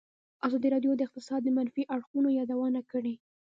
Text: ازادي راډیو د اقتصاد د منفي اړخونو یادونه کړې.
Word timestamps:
ازادي 0.47 0.67
راډیو 0.75 0.91
د 0.97 1.01
اقتصاد 1.07 1.41
د 1.43 1.49
منفي 1.57 1.83
اړخونو 1.95 2.29
یادونه 2.39 2.79
کړې. 2.91 3.13